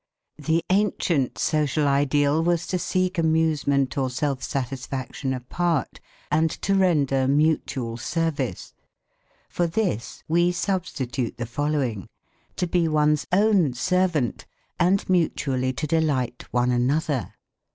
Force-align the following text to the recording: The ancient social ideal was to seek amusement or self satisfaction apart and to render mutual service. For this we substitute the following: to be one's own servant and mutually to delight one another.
The 0.39 0.63
ancient 0.71 1.37
social 1.37 1.87
ideal 1.87 2.41
was 2.43 2.65
to 2.73 2.79
seek 2.79 3.19
amusement 3.19 3.99
or 3.99 4.09
self 4.09 4.41
satisfaction 4.41 5.31
apart 5.31 5.99
and 6.31 6.49
to 6.63 6.73
render 6.73 7.27
mutual 7.27 7.97
service. 7.97 8.73
For 9.47 9.67
this 9.67 10.23
we 10.27 10.53
substitute 10.53 11.37
the 11.37 11.45
following: 11.45 12.09
to 12.55 12.65
be 12.65 12.87
one's 12.87 13.27
own 13.31 13.73
servant 13.75 14.47
and 14.79 15.07
mutually 15.07 15.71
to 15.73 15.85
delight 15.85 16.45
one 16.49 16.71
another. 16.71 17.35